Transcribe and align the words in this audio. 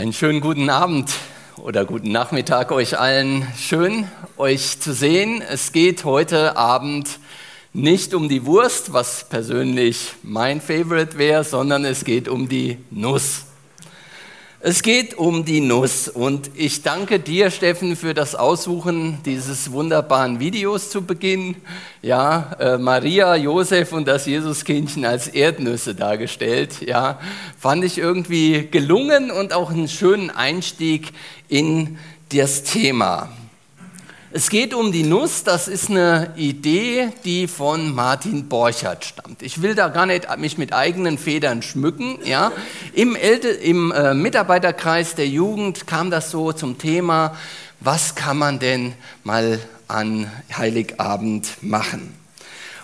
Einen 0.00 0.14
schönen 0.14 0.40
guten 0.40 0.70
Abend 0.70 1.12
oder 1.58 1.84
guten 1.84 2.10
Nachmittag 2.10 2.72
euch 2.72 2.98
allen. 2.98 3.46
Schön, 3.58 4.08
euch 4.38 4.80
zu 4.80 4.94
sehen. 4.94 5.42
Es 5.42 5.72
geht 5.72 6.06
heute 6.06 6.56
Abend 6.56 7.18
nicht 7.74 8.14
um 8.14 8.30
die 8.30 8.46
Wurst, 8.46 8.94
was 8.94 9.28
persönlich 9.28 10.14
mein 10.22 10.62
Favorite 10.62 11.18
wäre, 11.18 11.44
sondern 11.44 11.84
es 11.84 12.06
geht 12.06 12.28
um 12.28 12.48
die 12.48 12.78
Nuss. 12.90 13.44
Es 14.62 14.82
geht 14.82 15.16
um 15.16 15.46
die 15.46 15.62
Nuss 15.62 16.06
und 16.06 16.50
ich 16.54 16.82
danke 16.82 17.18
dir, 17.18 17.50
Steffen, 17.50 17.96
für 17.96 18.12
das 18.12 18.34
Aussuchen 18.34 19.16
dieses 19.24 19.72
wunderbaren 19.72 20.38
Videos 20.38 20.90
zu 20.90 21.00
Beginn. 21.00 21.56
Ja, 22.02 22.52
äh, 22.60 22.76
Maria, 22.76 23.36
Josef 23.36 23.94
und 23.94 24.06
das 24.06 24.26
Jesuskindchen 24.26 25.06
als 25.06 25.28
Erdnüsse 25.28 25.94
dargestellt. 25.94 26.82
Ja, 26.82 27.18
fand 27.58 27.84
ich 27.84 27.96
irgendwie 27.96 28.68
gelungen 28.70 29.30
und 29.30 29.54
auch 29.54 29.70
einen 29.70 29.88
schönen 29.88 30.28
Einstieg 30.28 31.08
in 31.48 31.96
das 32.28 32.62
Thema. 32.62 33.30
Es 34.32 34.48
geht 34.48 34.74
um 34.74 34.92
die 34.92 35.02
Nuss, 35.02 35.42
das 35.42 35.66
ist 35.66 35.90
eine 35.90 36.34
Idee, 36.36 37.08
die 37.24 37.48
von 37.48 37.92
Martin 37.92 38.48
Borchardt 38.48 39.04
stammt. 39.04 39.42
Ich 39.42 39.60
will 39.60 39.74
da 39.74 39.88
gar 39.88 40.06
nicht 40.06 40.28
mich 40.38 40.56
mit 40.56 40.72
eigenen 40.72 41.18
Federn 41.18 41.62
schmücken. 41.62 42.20
Ja. 42.24 42.52
Im, 42.92 43.16
Älte, 43.16 43.48
im 43.48 43.90
äh, 43.90 44.14
Mitarbeiterkreis 44.14 45.16
der 45.16 45.26
Jugend 45.26 45.88
kam 45.88 46.12
das 46.12 46.30
so 46.30 46.52
zum 46.52 46.78
Thema, 46.78 47.36
was 47.80 48.14
kann 48.14 48.38
man 48.38 48.60
denn 48.60 48.92
mal 49.24 49.58
an 49.88 50.30
Heiligabend 50.56 51.48
machen? 51.60 52.14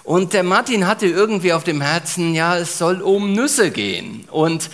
Und 0.03 0.33
der 0.33 0.43
Martin 0.43 0.89
hatte 0.89 1.07
irgendwie 1.07 1.53
auf 1.53 1.63
dem 1.63 1.81
Herzen, 1.81 2.35
ja, 2.35 2.59
es 2.59 2.77
soll 2.77 3.01
um 3.01 3.35
Nüsse 3.35 3.71
gehen. 3.71 4.25
Und 4.33 4.69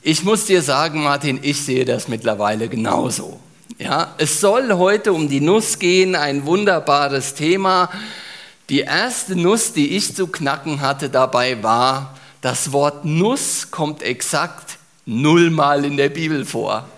ich 0.00 0.22
muss 0.22 0.44
dir 0.44 0.62
sagen, 0.62 1.02
Martin, 1.02 1.40
ich 1.42 1.64
sehe 1.64 1.84
das 1.84 2.06
mittlerweile 2.06 2.68
genauso. 2.68 3.40
Ja, 3.76 4.14
es 4.18 4.40
soll 4.40 4.72
heute 4.74 5.12
um 5.12 5.28
die 5.28 5.40
Nuss 5.40 5.80
gehen, 5.80 6.14
ein 6.14 6.46
wunderbares 6.46 7.34
Thema. 7.34 7.90
Die 8.68 8.80
erste 8.80 9.34
Nuss, 9.34 9.72
die 9.72 9.96
ich 9.96 10.14
zu 10.14 10.28
knacken 10.28 10.80
hatte 10.80 11.10
dabei, 11.10 11.60
war, 11.60 12.16
das 12.40 12.70
Wort 12.70 13.04
Nuss 13.04 13.72
kommt 13.72 14.04
exakt 14.04 14.78
nullmal 15.06 15.84
in 15.84 15.96
der 15.96 16.08
Bibel 16.08 16.44
vor. 16.44 16.88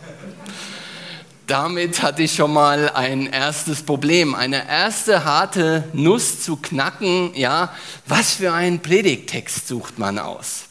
Damit 1.47 2.03
hatte 2.03 2.25
ich 2.25 2.35
schon 2.35 2.53
mal 2.53 2.91
ein 2.91 3.27
erstes 3.27 3.83
Problem, 3.83 4.35
eine 4.35 4.69
erste 4.69 5.25
harte 5.25 5.85
Nuss 5.95 6.43
zu 6.43 6.57
knacken. 6.57 7.31
Ja, 7.35 7.73
was 8.07 8.35
für 8.35 8.53
einen 8.53 8.81
Predigtext 8.81 9.67
sucht 9.67 9.99
man 9.99 10.19
aus? 10.19 10.65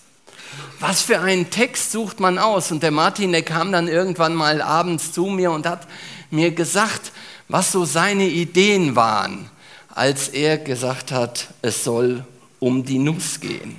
Was 0.80 1.02
für 1.02 1.20
einen 1.20 1.50
Text 1.50 1.92
sucht 1.92 2.20
man 2.20 2.38
aus? 2.38 2.72
Und 2.72 2.84
der 2.84 2.92
Martin, 2.92 3.32
der 3.32 3.44
kam 3.44 3.72
dann 3.72 3.88
irgendwann 3.88 4.36
mal 4.36 4.62
abends 4.62 5.12
zu 5.12 5.26
mir 5.28 5.52
und 5.52 5.66
hat 5.66 5.88
mir 6.32 6.52
gesagt, 6.52 7.12
was 7.48 7.72
so 7.72 7.86
seine 7.86 8.28
Ideen 8.28 8.96
waren, 8.96 9.50
als 9.90 10.28
er 10.30 10.58
gesagt 10.58 11.12
hat, 11.12 11.48
es 11.62 11.84
soll 11.84 12.26
um 12.60 12.84
die 12.84 13.00
Nuss 13.00 13.40
gehen. 13.40 13.76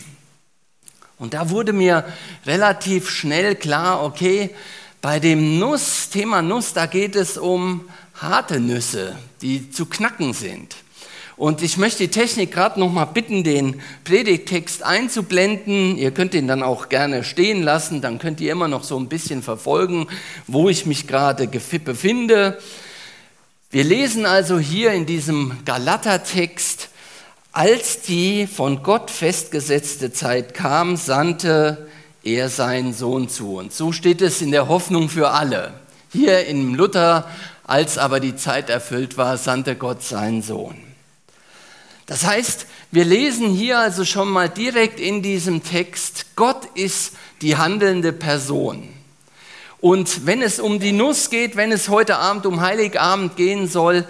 Und 1.18 1.34
da 1.34 1.50
wurde 1.50 1.72
mir 1.72 2.04
relativ 2.44 3.10
schnell 3.10 3.56
klar, 3.56 4.02
okay, 4.02 4.54
bei 5.00 5.20
dem 5.20 5.58
Nuss, 5.58 6.10
Thema 6.10 6.42
Nuss, 6.42 6.72
da 6.72 6.86
geht 6.86 7.16
es 7.16 7.38
um 7.38 7.88
harte 8.14 8.60
Nüsse, 8.60 9.16
die 9.40 9.70
zu 9.70 9.86
knacken 9.86 10.32
sind. 10.32 10.76
Und 11.36 11.62
ich 11.62 11.76
möchte 11.76 12.04
die 12.04 12.10
Technik 12.10 12.52
gerade 12.52 12.80
noch 12.80 12.90
mal 12.90 13.04
bitten, 13.04 13.44
den 13.44 13.82
Predigtext 14.04 14.82
einzublenden. 14.82 15.98
Ihr 15.98 16.10
könnt 16.10 16.32
ihn 16.32 16.48
dann 16.48 16.62
auch 16.62 16.88
gerne 16.88 17.24
stehen 17.24 17.62
lassen, 17.62 18.00
dann 18.00 18.18
könnt 18.18 18.40
ihr 18.40 18.52
immer 18.52 18.68
noch 18.68 18.84
so 18.84 18.98
ein 18.98 19.08
bisschen 19.08 19.42
verfolgen, 19.42 20.06
wo 20.46 20.70
ich 20.70 20.86
mich 20.86 21.06
gerade 21.06 21.46
befinde. 21.46 22.58
Wir 23.70 23.84
lesen 23.84 24.24
also 24.24 24.58
hier 24.58 24.92
in 24.92 25.04
diesem 25.04 25.52
Galatertext, 25.66 26.88
als 27.52 28.00
die 28.00 28.46
von 28.46 28.82
Gott 28.82 29.10
festgesetzte 29.10 30.12
Zeit 30.12 30.54
kam, 30.54 30.96
sandte 30.96 31.86
er 32.22 32.48
seinen 32.48 32.94
Sohn 32.94 33.28
zu 33.28 33.56
uns. 33.56 33.76
So 33.76 33.92
steht 33.92 34.22
es 34.22 34.40
in 34.40 34.52
der 34.52 34.68
Hoffnung 34.68 35.10
für 35.10 35.30
alle. 35.30 35.74
Hier 36.12 36.46
im 36.46 36.74
Luther, 36.74 37.28
als 37.64 37.98
aber 37.98 38.20
die 38.20 38.36
Zeit 38.36 38.70
erfüllt 38.70 39.18
war, 39.18 39.36
sandte 39.36 39.76
Gott 39.76 40.02
seinen 40.02 40.40
Sohn. 40.42 40.76
Das 42.06 42.24
heißt, 42.24 42.66
wir 42.92 43.04
lesen 43.04 43.48
hier 43.48 43.80
also 43.80 44.04
schon 44.04 44.30
mal 44.30 44.48
direkt 44.48 45.00
in 45.00 45.22
diesem 45.22 45.64
Text, 45.64 46.36
Gott 46.36 46.64
ist 46.74 47.14
die 47.42 47.56
handelnde 47.56 48.12
Person. 48.12 48.88
Und 49.80 50.24
wenn 50.24 50.40
es 50.40 50.60
um 50.60 50.78
die 50.78 50.92
Nuss 50.92 51.30
geht, 51.30 51.56
wenn 51.56 51.72
es 51.72 51.88
heute 51.88 52.16
Abend 52.16 52.46
um 52.46 52.60
Heiligabend 52.60 53.36
gehen 53.36 53.68
soll, 53.68 54.06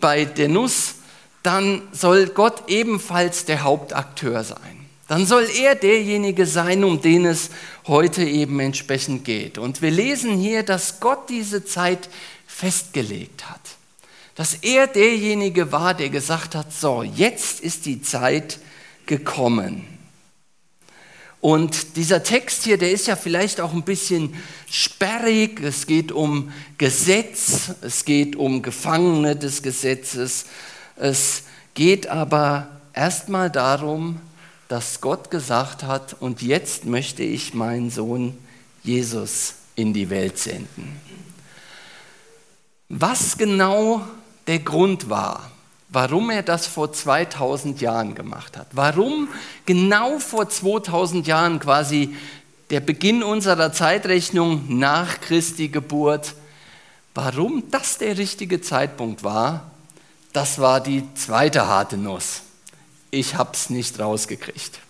bei 0.00 0.24
der 0.24 0.48
Nuss, 0.48 0.94
dann 1.42 1.82
soll 1.92 2.28
Gott 2.28 2.68
ebenfalls 2.68 3.44
der 3.44 3.62
Hauptakteur 3.62 4.44
sein. 4.44 4.86
Dann 5.08 5.26
soll 5.26 5.46
er 5.60 5.74
derjenige 5.74 6.46
sein, 6.46 6.84
um 6.84 7.02
den 7.02 7.26
es 7.26 7.50
heute 7.88 8.22
eben 8.22 8.60
entsprechend 8.60 9.24
geht. 9.24 9.58
Und 9.58 9.82
wir 9.82 9.90
lesen 9.90 10.36
hier, 10.36 10.62
dass 10.62 11.00
Gott 11.00 11.28
diese 11.28 11.64
Zeit 11.64 12.08
festgelegt 12.46 13.50
hat 13.50 13.60
dass 14.40 14.54
er 14.54 14.86
derjenige 14.86 15.70
war, 15.70 15.92
der 15.92 16.08
gesagt 16.08 16.54
hat, 16.54 16.72
so, 16.72 17.02
jetzt 17.02 17.60
ist 17.60 17.84
die 17.84 18.00
Zeit 18.00 18.58
gekommen. 19.04 19.86
Und 21.42 21.96
dieser 21.96 22.22
Text 22.22 22.64
hier, 22.64 22.78
der 22.78 22.90
ist 22.90 23.06
ja 23.06 23.16
vielleicht 23.16 23.60
auch 23.60 23.74
ein 23.74 23.82
bisschen 23.82 24.34
sperrig. 24.70 25.60
Es 25.60 25.86
geht 25.86 26.10
um 26.10 26.54
Gesetz, 26.78 27.72
es 27.82 28.06
geht 28.06 28.34
um 28.34 28.62
Gefangene 28.62 29.36
des 29.36 29.62
Gesetzes. 29.62 30.46
Es 30.96 31.42
geht 31.74 32.06
aber 32.06 32.80
erstmal 32.94 33.50
darum, 33.50 34.22
dass 34.68 35.02
Gott 35.02 35.30
gesagt 35.30 35.82
hat, 35.82 36.16
und 36.18 36.40
jetzt 36.40 36.86
möchte 36.86 37.22
ich 37.22 37.52
meinen 37.52 37.90
Sohn 37.90 38.38
Jesus 38.84 39.56
in 39.76 39.92
die 39.92 40.08
Welt 40.08 40.38
senden. 40.38 40.98
Was 42.88 43.36
genau 43.36 44.02
der 44.50 44.58
Grund 44.58 45.08
war, 45.08 45.48
warum 45.90 46.28
er 46.28 46.42
das 46.42 46.66
vor 46.66 46.92
2000 46.92 47.80
Jahren 47.80 48.16
gemacht 48.16 48.56
hat. 48.56 48.66
Warum 48.72 49.28
genau 49.64 50.18
vor 50.18 50.48
2000 50.48 51.24
Jahren 51.28 51.60
quasi 51.60 52.16
der 52.70 52.80
Beginn 52.80 53.22
unserer 53.22 53.72
Zeitrechnung 53.72 54.64
nach 54.76 55.20
Christi 55.20 55.68
Geburt, 55.68 56.34
warum 57.14 57.62
das 57.70 57.98
der 57.98 58.18
richtige 58.18 58.60
Zeitpunkt 58.60 59.22
war, 59.22 59.70
das 60.32 60.58
war 60.58 60.80
die 60.80 61.04
zweite 61.14 61.68
harte 61.68 61.96
Nuss. 61.96 62.42
Ich 63.12 63.36
habe 63.36 63.50
es 63.52 63.70
nicht 63.70 64.00
rausgekriegt. 64.00 64.80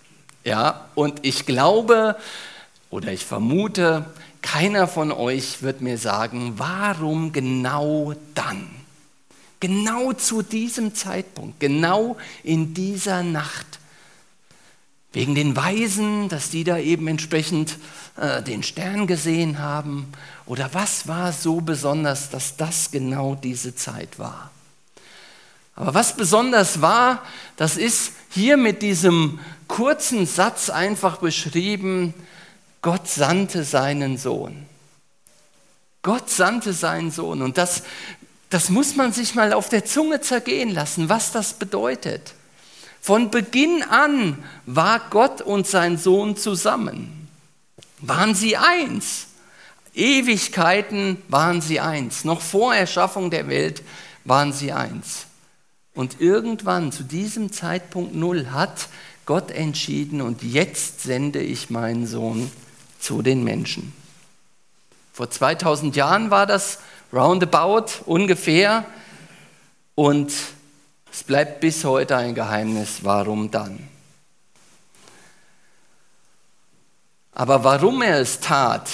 Ja, 0.42 0.86
und 0.94 1.18
ich 1.20 1.44
glaube 1.44 2.16
oder 2.88 3.12
ich 3.12 3.26
vermute, 3.26 4.06
keiner 4.40 4.88
von 4.88 5.12
euch 5.12 5.62
wird 5.62 5.82
mir 5.82 5.98
sagen, 5.98 6.54
warum 6.56 7.32
genau 7.34 8.14
dann? 8.34 8.79
Genau 9.60 10.14
zu 10.14 10.42
diesem 10.42 10.94
Zeitpunkt, 10.94 11.60
genau 11.60 12.16
in 12.42 12.72
dieser 12.72 13.22
Nacht. 13.22 13.78
Wegen 15.12 15.34
den 15.34 15.56
Weisen, 15.56 16.28
dass 16.28 16.50
die 16.50 16.64
da 16.64 16.78
eben 16.78 17.08
entsprechend 17.08 17.76
äh, 18.16 18.42
den 18.42 18.62
Stern 18.62 19.06
gesehen 19.06 19.58
haben. 19.58 20.12
Oder 20.46 20.72
was 20.72 21.08
war 21.08 21.32
so 21.32 21.60
besonders, 21.60 22.30
dass 22.30 22.56
das 22.56 22.90
genau 22.90 23.34
diese 23.34 23.74
Zeit 23.74 24.18
war? 24.18 24.50
Aber 25.74 25.94
was 25.94 26.16
besonders 26.16 26.80
war, 26.80 27.22
das 27.56 27.76
ist 27.76 28.12
hier 28.30 28.56
mit 28.56 28.82
diesem 28.82 29.40
kurzen 29.66 30.26
Satz 30.26 30.70
einfach 30.70 31.18
beschrieben, 31.18 32.14
Gott 32.82 33.08
sandte 33.08 33.64
seinen 33.64 34.16
Sohn. 34.16 34.66
Gott 36.02 36.30
sandte 36.30 36.72
seinen 36.72 37.10
Sohn. 37.10 37.42
Und 37.42 37.58
das 37.58 37.82
das 38.50 38.68
muss 38.68 38.96
man 38.96 39.12
sich 39.12 39.34
mal 39.34 39.52
auf 39.52 39.68
der 39.68 39.84
Zunge 39.84 40.20
zergehen 40.20 40.70
lassen, 40.70 41.08
was 41.08 41.32
das 41.32 41.54
bedeutet. 41.54 42.34
Von 43.00 43.30
Beginn 43.30 43.82
an 43.82 44.44
war 44.66 45.00
Gott 45.10 45.40
und 45.40 45.66
sein 45.66 45.96
Sohn 45.96 46.36
zusammen. 46.36 47.28
Waren 48.00 48.34
sie 48.34 48.56
eins? 48.56 49.28
Ewigkeiten 49.94 51.22
waren 51.28 51.60
sie 51.60 51.80
eins. 51.80 52.24
Noch 52.24 52.40
vor 52.40 52.74
Erschaffung 52.74 53.30
der 53.30 53.48
Welt 53.48 53.82
waren 54.24 54.52
sie 54.52 54.72
eins. 54.72 55.26
Und 55.94 56.20
irgendwann, 56.20 56.92
zu 56.92 57.04
diesem 57.04 57.52
Zeitpunkt 57.52 58.14
Null, 58.14 58.48
hat 58.52 58.88
Gott 59.26 59.50
entschieden, 59.50 60.20
und 60.20 60.42
jetzt 60.42 61.02
sende 61.02 61.40
ich 61.40 61.70
meinen 61.70 62.06
Sohn 62.06 62.50
zu 62.98 63.22
den 63.22 63.44
Menschen. 63.44 63.92
Vor 65.12 65.30
2000 65.30 65.96
Jahren 65.96 66.30
war 66.30 66.46
das 66.46 66.78
roundabout 67.12 68.04
ungefähr. 68.06 68.84
Und 69.94 70.32
es 71.12 71.22
bleibt 71.24 71.60
bis 71.60 71.84
heute 71.84 72.16
ein 72.16 72.34
Geheimnis, 72.34 73.00
warum 73.02 73.50
dann. 73.50 73.88
Aber 77.32 77.64
warum 77.64 78.02
er 78.02 78.20
es 78.20 78.40
tat, 78.40 78.88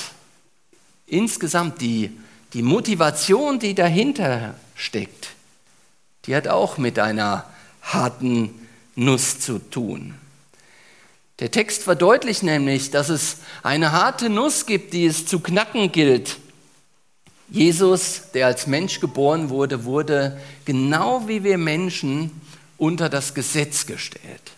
insgesamt 1.06 1.80
die, 1.80 2.16
die 2.52 2.62
Motivation, 2.62 3.58
die 3.58 3.74
dahinter 3.74 4.54
steckt, 4.74 5.30
die 6.24 6.34
hat 6.34 6.48
auch 6.48 6.78
mit 6.78 6.98
einer 6.98 7.44
harten 7.82 8.68
Nuss 8.94 9.40
zu 9.40 9.58
tun. 9.58 10.14
Der 11.38 11.50
Text 11.50 11.82
verdeutlicht 11.82 12.42
nämlich, 12.42 12.90
dass 12.90 13.10
es 13.10 13.38
eine 13.62 13.92
harte 13.92 14.30
Nuss 14.30 14.64
gibt, 14.64 14.94
die 14.94 15.06
es 15.06 15.26
zu 15.26 15.40
knacken 15.40 15.92
gilt. 15.92 16.38
Jesus, 17.48 18.22
der 18.34 18.46
als 18.46 18.66
Mensch 18.66 19.00
geboren 19.00 19.50
wurde, 19.50 19.84
wurde 19.84 20.40
genau 20.64 21.28
wie 21.28 21.44
wir 21.44 21.58
Menschen 21.58 22.31
unter 22.76 23.08
das 23.08 23.34
Gesetz 23.34 23.87
gestellt 23.87 24.56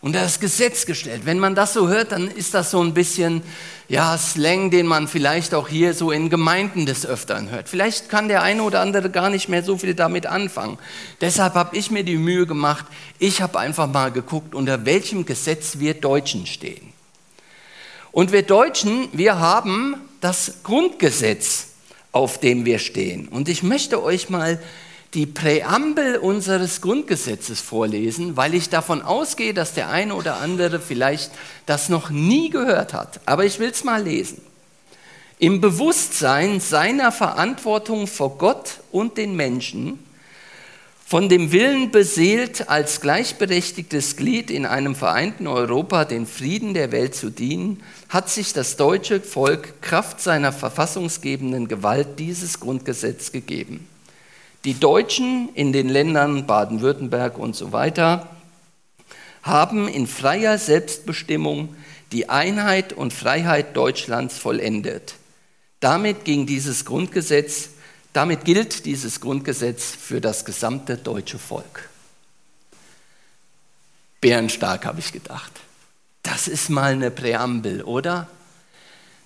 unter 0.00 0.20
das 0.20 0.38
Gesetz 0.38 0.86
gestellt. 0.86 1.22
Wenn 1.24 1.38
man 1.38 1.54
das 1.54 1.72
so 1.72 1.88
hört, 1.88 2.12
dann 2.12 2.28
ist 2.28 2.54
das 2.54 2.70
so 2.70 2.80
ein 2.80 2.94
bisschen 2.94 3.42
ja, 3.88 4.16
Slang, 4.16 4.70
den 4.70 4.86
man 4.86 5.08
vielleicht 5.08 5.54
auch 5.54 5.68
hier 5.68 5.92
so 5.92 6.12
in 6.12 6.30
Gemeinden 6.30 6.86
des 6.86 7.04
Öfteren 7.04 7.50
hört. 7.50 7.68
Vielleicht 7.68 8.08
kann 8.08 8.28
der 8.28 8.42
eine 8.42 8.62
oder 8.62 8.80
andere 8.80 9.10
gar 9.10 9.30
nicht 9.30 9.48
mehr 9.48 9.62
so 9.62 9.76
viel 9.76 9.94
damit 9.94 10.26
anfangen. 10.26 10.78
Deshalb 11.20 11.54
habe 11.54 11.76
ich 11.76 11.90
mir 11.90 12.04
die 12.04 12.16
Mühe 12.16 12.46
gemacht, 12.46 12.86
ich 13.18 13.42
habe 13.42 13.58
einfach 13.58 13.88
mal 13.88 14.12
geguckt, 14.12 14.54
unter 14.54 14.84
welchem 14.84 15.26
Gesetz 15.26 15.78
wir 15.78 15.94
Deutschen 15.94 16.46
stehen. 16.46 16.92
Und 18.12 18.30
wir 18.30 18.42
Deutschen, 18.42 19.08
wir 19.12 19.38
haben 19.38 19.96
das 20.20 20.62
Grundgesetz, 20.62 21.68
auf 22.12 22.38
dem 22.40 22.64
wir 22.64 22.78
stehen. 22.78 23.28
Und 23.28 23.48
ich 23.48 23.62
möchte 23.62 24.02
euch 24.02 24.30
mal 24.30 24.60
die 25.14 25.26
Präambel 25.26 26.16
unseres 26.16 26.80
Grundgesetzes 26.80 27.60
vorlesen, 27.60 28.36
weil 28.36 28.54
ich 28.54 28.68
davon 28.68 29.00
ausgehe, 29.00 29.54
dass 29.54 29.72
der 29.72 29.88
eine 29.90 30.14
oder 30.14 30.36
andere 30.36 30.80
vielleicht 30.80 31.30
das 31.64 31.88
noch 31.88 32.10
nie 32.10 32.50
gehört 32.50 32.92
hat. 32.92 33.20
Aber 33.24 33.44
ich 33.44 33.58
will 33.58 33.70
es 33.70 33.84
mal 33.84 34.02
lesen. 34.02 34.42
Im 35.38 35.60
Bewusstsein 35.60 36.60
seiner 36.60 37.12
Verantwortung 37.12 38.06
vor 38.06 38.36
Gott 38.38 38.80
und 38.90 39.16
den 39.16 39.36
Menschen, 39.36 39.98
von 41.08 41.30
dem 41.30 41.52
Willen 41.52 41.90
beseelt, 41.90 42.68
als 42.68 43.00
gleichberechtigtes 43.00 44.16
Glied 44.16 44.50
in 44.50 44.66
einem 44.66 44.94
vereinten 44.94 45.46
Europa 45.46 46.04
den 46.04 46.26
Frieden 46.26 46.74
der 46.74 46.92
Welt 46.92 47.14
zu 47.14 47.30
dienen, 47.30 47.82
hat 48.10 48.28
sich 48.28 48.52
das 48.52 48.76
deutsche 48.76 49.22
Volk 49.22 49.80
Kraft 49.80 50.20
seiner 50.20 50.52
verfassungsgebenden 50.52 51.66
Gewalt 51.66 52.18
dieses 52.18 52.60
Grundgesetz 52.60 53.32
gegeben. 53.32 53.88
Die 54.66 54.78
Deutschen 54.78 55.48
in 55.54 55.72
den 55.72 55.88
Ländern 55.88 56.46
Baden-Württemberg 56.46 57.38
und 57.38 57.56
so 57.56 57.72
weiter 57.72 58.28
haben 59.42 59.88
in 59.88 60.06
freier 60.06 60.58
Selbstbestimmung 60.58 61.74
die 62.12 62.28
Einheit 62.28 62.92
und 62.92 63.14
Freiheit 63.14 63.74
Deutschlands 63.74 64.36
vollendet. 64.36 65.14
Damit 65.80 66.26
ging 66.26 66.44
dieses 66.44 66.84
Grundgesetz, 66.84 67.70
damit 68.18 68.44
gilt 68.44 68.84
dieses 68.84 69.20
Grundgesetz 69.20 69.92
für 69.94 70.20
das 70.20 70.44
gesamte 70.44 70.96
deutsche 70.96 71.38
Volk. 71.38 71.88
Bärenstark 74.20 74.86
habe 74.86 74.98
ich 74.98 75.12
gedacht. 75.12 75.52
Das 76.24 76.48
ist 76.48 76.68
mal 76.68 76.94
eine 76.94 77.12
Präambel, 77.12 77.84
oder? 77.84 78.26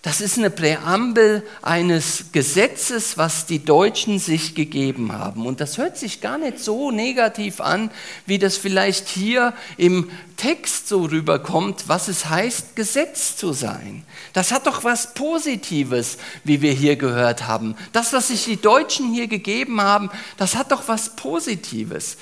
Das 0.03 0.21
ist 0.21 0.37
eine 0.37 0.51
Präambel 0.51 1.47
eines 1.63 2.33
Gesetzes, 2.33 3.19
was 3.19 3.47
die 3.47 3.65
Deutschen 3.65 4.19
sich 4.19 4.57
gegeben 4.57 5.13
haben. 5.13 5.47
Und 5.47 5.61
das 5.61 5.79
hört 5.79 5.97
sich 5.97 6.21
gar 6.21 6.39
nicht 6.39 6.59
so 6.59 6.91
negativ 6.91 7.61
an, 7.61 7.89
wie 8.27 8.41
das 8.41 8.57
vielleicht 8.57 9.09
hier 9.09 9.55
im 9.77 10.11
Text 10.37 10.89
so 10.89 11.05
rüberkommt, 11.05 11.85
was 11.87 12.09
es 12.09 12.29
heißt, 12.29 12.75
Gesetz 12.75 13.37
zu 13.37 13.53
sein. 13.53 14.03
Das 14.33 14.51
hat 14.51 14.67
doch 14.67 14.83
was 14.83 15.15
Positives, 15.15 16.19
wie 16.43 16.63
wir 16.63 16.73
hier 16.73 16.97
gehört 16.97 17.47
haben. 17.47 17.77
Das, 17.93 18.13
was 18.13 18.27
sich 18.27 18.45
die 18.45 18.61
Deutschen 18.61 19.15
hier 19.15 19.29
gegeben 19.29 19.81
haben, 19.81 20.11
das 20.37 20.57
hat 20.57 20.73
doch 20.73 20.89
was 20.89 21.15
Positives. 21.15 22.17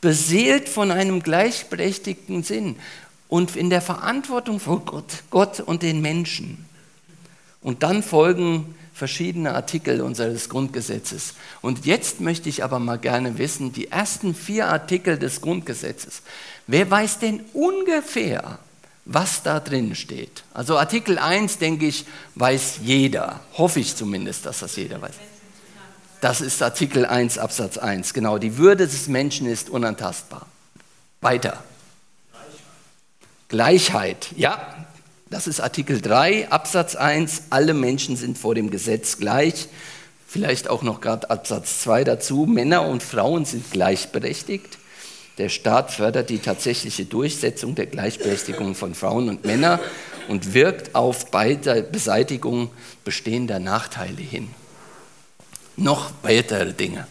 Beseelt 0.00 0.66
von 0.66 0.90
einem 0.90 1.22
gleichberechtigten 1.22 2.42
Sinn 2.42 2.76
und 3.28 3.54
in 3.54 3.68
der 3.68 3.82
Verantwortung 3.82 4.60
vor 4.60 4.80
Gott, 4.86 5.24
Gott 5.28 5.60
und 5.60 5.82
den 5.82 6.00
Menschen. 6.00 6.67
Und 7.60 7.82
dann 7.82 8.02
folgen 8.02 8.74
verschiedene 8.94 9.54
Artikel 9.54 10.00
unseres 10.00 10.48
Grundgesetzes. 10.48 11.34
Und 11.62 11.86
jetzt 11.86 12.20
möchte 12.20 12.48
ich 12.48 12.64
aber 12.64 12.78
mal 12.78 12.98
gerne 12.98 13.38
wissen, 13.38 13.72
die 13.72 13.90
ersten 13.90 14.34
vier 14.34 14.66
Artikel 14.68 15.18
des 15.18 15.40
Grundgesetzes. 15.40 16.22
Wer 16.66 16.90
weiß 16.90 17.20
denn 17.20 17.44
ungefähr, 17.52 18.58
was 19.04 19.42
da 19.42 19.60
drin 19.60 19.94
steht? 19.94 20.42
Also 20.52 20.76
Artikel 20.76 21.18
1, 21.18 21.58
denke 21.58 21.86
ich, 21.86 22.04
weiß 22.34 22.80
jeder. 22.82 23.40
Hoffe 23.56 23.80
ich 23.80 23.96
zumindest, 23.96 24.44
dass 24.44 24.58
das 24.60 24.76
jeder 24.76 25.00
weiß. 25.00 25.14
Das 26.20 26.40
ist 26.40 26.60
Artikel 26.62 27.06
1 27.06 27.38
Absatz 27.38 27.78
1. 27.78 28.12
Genau, 28.12 28.38
die 28.38 28.58
Würde 28.58 28.88
des 28.88 29.06
Menschen 29.06 29.46
ist 29.46 29.70
unantastbar. 29.70 30.46
Weiter. 31.20 31.62
Gleichheit. 33.48 34.28
Ja, 34.36 34.86
das 35.30 35.46
ist 35.46 35.60
Artikel 35.60 36.00
3 36.00 36.50
Absatz 36.50 36.96
1. 36.96 37.44
Alle 37.50 37.74
Menschen 37.74 38.16
sind 38.16 38.38
vor 38.38 38.54
dem 38.54 38.70
Gesetz 38.70 39.18
gleich. 39.18 39.68
Vielleicht 40.26 40.68
auch 40.68 40.82
noch 40.82 41.00
gerade 41.00 41.30
Absatz 41.30 41.80
2 41.80 42.04
dazu. 42.04 42.46
Männer 42.46 42.86
und 42.86 43.02
Frauen 43.02 43.44
sind 43.44 43.70
gleichberechtigt. 43.70 44.78
Der 45.38 45.48
Staat 45.48 45.92
fördert 45.92 46.30
die 46.30 46.38
tatsächliche 46.38 47.04
Durchsetzung 47.04 47.74
der 47.74 47.86
Gleichberechtigung 47.86 48.74
von 48.74 48.94
Frauen 48.94 49.28
und 49.28 49.44
Männern 49.44 49.78
und 50.28 50.54
wirkt 50.54 50.94
auf 50.94 51.30
beide 51.30 51.82
Beseitigung 51.82 52.70
bestehender 53.04 53.60
Nachteile 53.60 54.20
hin. 54.20 54.48
Noch 55.76 56.10
weitere 56.22 56.72
Dinge. 56.72 57.06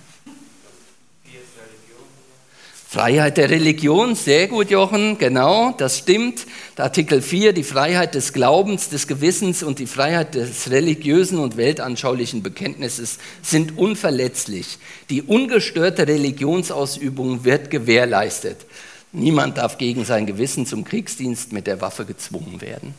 Freiheit 2.89 3.35
der 3.35 3.49
Religion, 3.49 4.15
sehr 4.15 4.47
gut, 4.47 4.71
Jochen, 4.71 5.17
genau, 5.17 5.71
das 5.71 5.97
stimmt. 5.97 6.47
Artikel 6.77 7.21
4, 7.21 7.51
die 7.51 7.65
Freiheit 7.65 8.15
des 8.15 8.31
Glaubens, 8.31 8.87
des 8.87 9.07
Gewissens 9.07 9.61
und 9.61 9.79
die 9.79 9.87
Freiheit 9.87 10.35
des 10.35 10.71
religiösen 10.71 11.37
und 11.37 11.57
weltanschaulichen 11.57 12.43
Bekenntnisses 12.43 13.17
sind 13.41 13.77
unverletzlich. 13.77 14.79
Die 15.09 15.21
ungestörte 15.21 16.07
Religionsausübung 16.07 17.43
wird 17.43 17.71
gewährleistet. 17.71 18.65
Niemand 19.11 19.57
darf 19.57 19.77
gegen 19.77 20.05
sein 20.05 20.25
Gewissen 20.25 20.65
zum 20.65 20.85
Kriegsdienst 20.85 21.51
mit 21.51 21.67
der 21.67 21.81
Waffe 21.81 22.05
gezwungen 22.05 22.61
werden. 22.61 22.95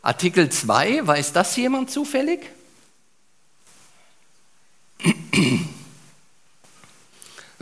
Artikel 0.00 0.48
2, 0.48 1.06
weiß 1.06 1.34
das 1.34 1.54
jemand 1.56 1.90
zufällig? 1.90 2.40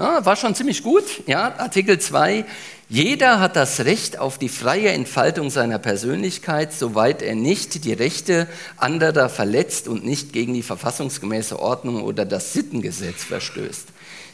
Ja, 0.00 0.24
war 0.24 0.34
schon 0.34 0.54
ziemlich 0.54 0.82
gut. 0.82 1.04
Ja, 1.26 1.56
Artikel 1.58 1.98
2. 1.98 2.46
Jeder 2.88 3.38
hat 3.38 3.54
das 3.54 3.80
Recht 3.80 4.18
auf 4.18 4.38
die 4.38 4.48
freie 4.48 4.88
Entfaltung 4.92 5.50
seiner 5.50 5.78
Persönlichkeit, 5.78 6.72
soweit 6.72 7.20
er 7.20 7.34
nicht 7.34 7.84
die 7.84 7.92
Rechte 7.92 8.48
anderer 8.78 9.28
verletzt 9.28 9.88
und 9.88 10.06
nicht 10.06 10.32
gegen 10.32 10.54
die 10.54 10.62
verfassungsgemäße 10.62 11.60
Ordnung 11.60 12.02
oder 12.02 12.24
das 12.24 12.54
Sittengesetz 12.54 13.24
verstößt. 13.24 13.88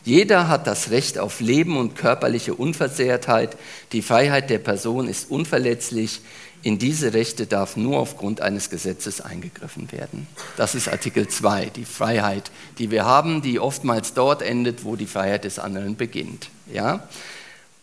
Jeder 0.04 0.46
hat 0.46 0.68
das 0.68 0.92
Recht 0.92 1.18
auf 1.18 1.40
Leben 1.40 1.76
und 1.76 1.96
körperliche 1.96 2.54
Unversehrtheit. 2.54 3.56
Die 3.90 4.02
Freiheit 4.02 4.50
der 4.50 4.61
Person 4.61 5.08
ist 5.08 5.28
unverletzlich. 5.32 6.20
In 6.62 6.78
diese 6.78 7.14
Rechte 7.14 7.46
darf 7.46 7.76
nur 7.76 7.98
aufgrund 7.98 8.40
eines 8.40 8.70
Gesetzes 8.70 9.20
eingegriffen 9.20 9.92
werden. 9.92 10.26
Das 10.56 10.75
ist 10.75 10.88
Artikel 10.88 11.28
2, 11.28 11.66
die 11.66 11.84
Freiheit, 11.84 12.50
die 12.78 12.90
wir 12.90 13.04
haben, 13.04 13.42
die 13.42 13.60
oftmals 13.60 14.14
dort 14.14 14.42
endet, 14.42 14.84
wo 14.84 14.96
die 14.96 15.06
Freiheit 15.06 15.44
des 15.44 15.58
anderen 15.58 15.96
beginnt. 15.96 16.48
Ja? 16.72 17.08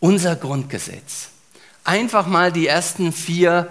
Unser 0.00 0.36
Grundgesetz. 0.36 1.28
Einfach 1.82 2.26
mal 2.26 2.52
die 2.52 2.66
ersten 2.66 3.12
vier 3.12 3.68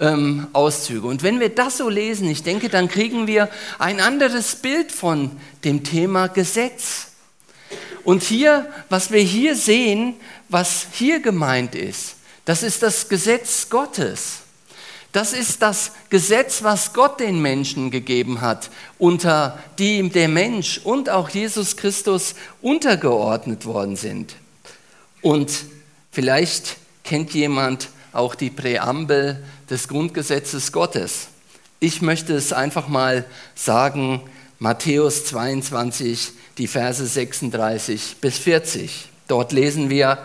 ähm, 0.00 0.46
Auszüge. 0.52 1.06
Und 1.06 1.22
wenn 1.22 1.40
wir 1.40 1.50
das 1.50 1.78
so 1.78 1.88
lesen, 1.88 2.28
ich 2.28 2.42
denke, 2.42 2.68
dann 2.68 2.88
kriegen 2.88 3.26
wir 3.26 3.50
ein 3.78 4.00
anderes 4.00 4.56
Bild 4.56 4.92
von 4.92 5.30
dem 5.64 5.84
Thema 5.84 6.28
Gesetz. 6.28 7.08
Und 8.04 8.22
hier, 8.22 8.70
was 8.88 9.10
wir 9.10 9.20
hier 9.20 9.56
sehen, 9.56 10.14
was 10.48 10.86
hier 10.92 11.20
gemeint 11.20 11.74
ist, 11.74 12.16
das 12.44 12.62
ist 12.62 12.82
das 12.82 13.08
Gesetz 13.08 13.68
Gottes. 13.70 14.43
Das 15.14 15.32
ist 15.32 15.62
das 15.62 15.92
Gesetz, 16.10 16.64
was 16.64 16.92
Gott 16.92 17.20
den 17.20 17.40
Menschen 17.40 17.92
gegeben 17.92 18.40
hat, 18.40 18.68
unter 18.98 19.60
dem 19.78 20.10
der 20.10 20.26
Mensch 20.26 20.80
und 20.82 21.08
auch 21.08 21.28
Jesus 21.28 21.76
Christus 21.76 22.34
untergeordnet 22.60 23.64
worden 23.64 23.94
sind. 23.94 24.34
Und 25.22 25.52
vielleicht 26.10 26.78
kennt 27.04 27.32
jemand 27.32 27.90
auch 28.12 28.34
die 28.34 28.50
Präambel 28.50 29.44
des 29.70 29.86
Grundgesetzes 29.86 30.72
Gottes. 30.72 31.28
Ich 31.78 32.02
möchte 32.02 32.34
es 32.34 32.52
einfach 32.52 32.88
mal 32.88 33.24
sagen, 33.54 34.20
Matthäus 34.58 35.26
22, 35.26 36.32
die 36.58 36.66
Verse 36.66 37.06
36 37.06 38.16
bis 38.20 38.38
40. 38.38 39.10
Dort 39.28 39.52
lesen 39.52 39.90
wir, 39.90 40.18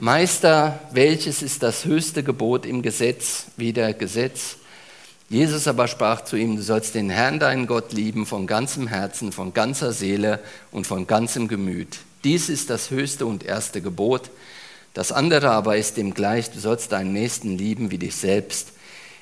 Meister, 0.00 0.80
welches 0.90 1.40
ist 1.40 1.62
das 1.62 1.84
höchste 1.84 2.24
Gebot 2.24 2.66
im 2.66 2.82
Gesetz, 2.82 3.46
wie 3.56 3.72
der 3.72 3.94
Gesetz? 3.94 4.56
Jesus 5.28 5.68
aber 5.68 5.86
sprach 5.86 6.24
zu 6.24 6.36
ihm, 6.36 6.56
du 6.56 6.62
sollst 6.62 6.96
den 6.96 7.10
Herrn, 7.10 7.38
deinen 7.38 7.66
Gott, 7.66 7.92
lieben 7.92 8.26
von 8.26 8.46
ganzem 8.46 8.88
Herzen, 8.88 9.30
von 9.30 9.54
ganzer 9.54 9.92
Seele 9.92 10.40
und 10.72 10.86
von 10.86 11.06
ganzem 11.06 11.46
Gemüt. 11.46 11.98
Dies 12.24 12.48
ist 12.48 12.70
das 12.70 12.90
höchste 12.90 13.24
und 13.24 13.44
erste 13.44 13.80
Gebot. 13.80 14.30
Das 14.94 15.12
andere 15.12 15.50
aber 15.50 15.76
ist 15.76 15.96
dem 15.96 16.12
gleich, 16.12 16.50
du 16.50 16.58
sollst 16.58 16.90
deinen 16.92 17.12
Nächsten 17.12 17.56
lieben 17.56 17.90
wie 17.90 17.98
dich 17.98 18.16
selbst. 18.16 18.72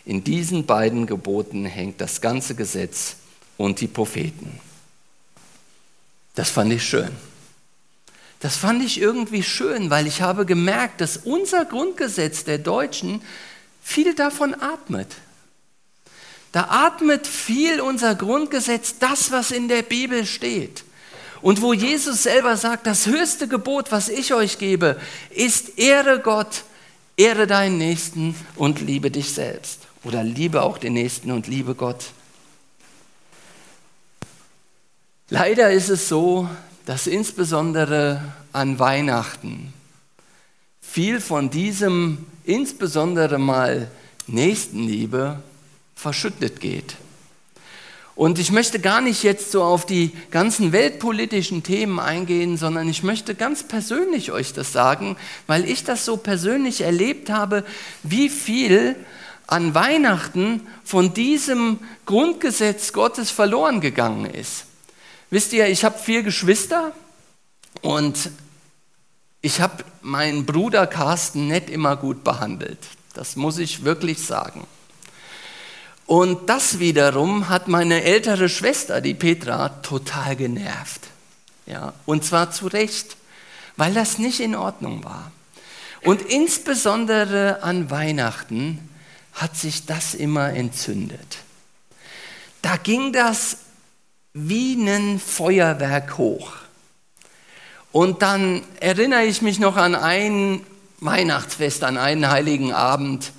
In 0.06 0.24
diesen 0.24 0.64
beiden 0.64 1.06
Geboten 1.06 1.66
hängt 1.66 2.00
das 2.00 2.20
ganze 2.20 2.54
Gesetz 2.54 3.16
und 3.58 3.80
die 3.80 3.88
Propheten. 3.88 4.58
Das 6.34 6.50
fand 6.50 6.72
ich 6.72 6.82
schön. 6.82 7.10
Das 8.42 8.56
fand 8.56 8.82
ich 8.82 9.00
irgendwie 9.00 9.44
schön, 9.44 9.88
weil 9.88 10.08
ich 10.08 10.20
habe 10.20 10.44
gemerkt, 10.44 11.00
dass 11.00 11.16
unser 11.16 11.64
Grundgesetz 11.64 12.42
der 12.42 12.58
Deutschen 12.58 13.22
viel 13.80 14.16
davon 14.16 14.60
atmet. 14.60 15.06
Da 16.50 16.64
atmet 16.64 17.28
viel 17.28 17.80
unser 17.80 18.16
Grundgesetz, 18.16 18.98
das, 18.98 19.30
was 19.30 19.52
in 19.52 19.68
der 19.68 19.82
Bibel 19.82 20.26
steht. 20.26 20.82
Und 21.40 21.62
wo 21.62 21.72
Jesus 21.72 22.24
selber 22.24 22.56
sagt, 22.56 22.88
das 22.88 23.06
höchste 23.06 23.46
Gebot, 23.46 23.92
was 23.92 24.08
ich 24.08 24.34
euch 24.34 24.58
gebe, 24.58 25.00
ist 25.30 25.78
Ehre 25.78 26.18
Gott, 26.18 26.64
ehre 27.16 27.46
deinen 27.46 27.78
Nächsten 27.78 28.34
und 28.56 28.80
liebe 28.80 29.12
dich 29.12 29.32
selbst. 29.34 29.82
Oder 30.02 30.24
liebe 30.24 30.62
auch 30.62 30.78
den 30.78 30.94
Nächsten 30.94 31.30
und 31.30 31.46
liebe 31.46 31.76
Gott. 31.76 32.06
Leider 35.28 35.70
ist 35.70 35.90
es 35.90 36.08
so, 36.08 36.48
dass 36.86 37.06
insbesondere 37.06 38.20
an 38.52 38.78
Weihnachten 38.78 39.72
viel 40.80 41.20
von 41.20 41.50
diesem 41.50 42.26
insbesondere 42.44 43.38
mal 43.38 43.90
Nächstenliebe 44.26 45.42
verschüttet 45.94 46.60
geht. 46.60 46.96
Und 48.14 48.38
ich 48.38 48.52
möchte 48.52 48.78
gar 48.78 49.00
nicht 49.00 49.22
jetzt 49.22 49.52
so 49.52 49.62
auf 49.62 49.86
die 49.86 50.12
ganzen 50.30 50.72
weltpolitischen 50.72 51.62
Themen 51.62 51.98
eingehen, 51.98 52.58
sondern 52.58 52.88
ich 52.88 53.02
möchte 53.02 53.34
ganz 53.34 53.62
persönlich 53.62 54.32
euch 54.32 54.52
das 54.52 54.72
sagen, 54.72 55.16
weil 55.46 55.68
ich 55.68 55.84
das 55.84 56.04
so 56.04 56.18
persönlich 56.18 56.82
erlebt 56.82 57.30
habe, 57.30 57.64
wie 58.02 58.28
viel 58.28 58.96
an 59.46 59.74
Weihnachten 59.74 60.66
von 60.84 61.14
diesem 61.14 61.78
Grundgesetz 62.04 62.92
Gottes 62.92 63.30
verloren 63.30 63.80
gegangen 63.80 64.26
ist. 64.26 64.66
Wisst 65.32 65.54
ihr, 65.54 65.66
ich 65.68 65.82
habe 65.82 65.98
vier 65.98 66.22
Geschwister 66.22 66.92
und 67.80 68.28
ich 69.40 69.62
habe 69.62 69.82
meinen 70.02 70.44
Bruder 70.44 70.86
Carsten 70.86 71.48
nicht 71.48 71.70
immer 71.70 71.96
gut 71.96 72.22
behandelt. 72.22 72.76
Das 73.14 73.34
muss 73.34 73.56
ich 73.56 73.82
wirklich 73.82 74.26
sagen. 74.26 74.66
Und 76.04 76.50
das 76.50 76.80
wiederum 76.80 77.48
hat 77.48 77.66
meine 77.66 78.02
ältere 78.02 78.50
Schwester, 78.50 79.00
die 79.00 79.14
Petra, 79.14 79.70
total 79.70 80.36
genervt. 80.36 81.00
Ja, 81.64 81.94
und 82.04 82.26
zwar 82.26 82.50
zu 82.50 82.66
Recht, 82.66 83.16
weil 83.78 83.94
das 83.94 84.18
nicht 84.18 84.38
in 84.38 84.54
Ordnung 84.54 85.02
war. 85.02 85.32
Und 86.02 86.20
insbesondere 86.20 87.62
an 87.62 87.90
Weihnachten 87.90 88.86
hat 89.32 89.56
sich 89.56 89.86
das 89.86 90.12
immer 90.12 90.50
entzündet. 90.50 91.38
Da 92.60 92.76
ging 92.76 93.14
das 93.14 93.56
wie 94.34 94.74
ein 94.74 95.20
Feuerwerk 95.20 96.18
hoch. 96.18 96.52
Und 97.92 98.22
dann 98.22 98.62
erinnere 98.80 99.24
ich 99.24 99.42
mich 99.42 99.58
noch 99.58 99.76
an 99.76 99.94
ein 99.94 100.64
Weihnachtsfest, 101.00 101.84
an 101.84 101.98
einen 101.98 102.30
heiligen 102.30 102.72
Abend, 102.72 103.32